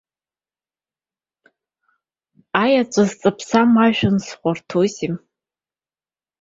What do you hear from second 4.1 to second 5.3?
зхәарҭоузеи.